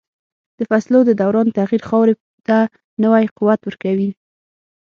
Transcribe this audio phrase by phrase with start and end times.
[0.57, 2.13] د فصلو د دوران تغییر خاورې
[2.47, 2.57] ته
[3.03, 4.09] نوی قوت ورکوي.